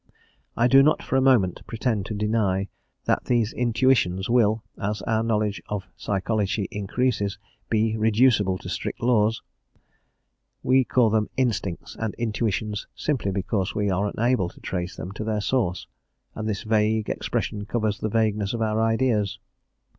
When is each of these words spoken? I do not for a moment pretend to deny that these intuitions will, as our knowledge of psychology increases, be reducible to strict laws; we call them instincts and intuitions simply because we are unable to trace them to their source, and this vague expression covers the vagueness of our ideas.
I 0.57 0.67
do 0.67 0.81
not 0.81 1.03
for 1.03 1.15
a 1.15 1.21
moment 1.21 1.61
pretend 1.67 2.07
to 2.07 2.15
deny 2.15 2.69
that 3.05 3.25
these 3.25 3.53
intuitions 3.53 4.31
will, 4.31 4.63
as 4.81 5.03
our 5.03 5.21
knowledge 5.21 5.61
of 5.69 5.85
psychology 5.95 6.67
increases, 6.71 7.37
be 7.69 7.95
reducible 7.95 8.57
to 8.57 8.67
strict 8.67 8.99
laws; 9.03 9.43
we 10.63 10.83
call 10.83 11.11
them 11.11 11.29
instincts 11.37 11.95
and 11.99 12.15
intuitions 12.17 12.87
simply 12.95 13.29
because 13.29 13.75
we 13.75 13.91
are 13.91 14.07
unable 14.15 14.49
to 14.49 14.59
trace 14.59 14.95
them 14.95 15.11
to 15.11 15.23
their 15.23 15.39
source, 15.39 15.85
and 16.33 16.49
this 16.49 16.63
vague 16.63 17.07
expression 17.07 17.67
covers 17.67 17.99
the 17.99 18.09
vagueness 18.09 18.55
of 18.55 18.61
our 18.63 18.81
ideas. 18.81 19.37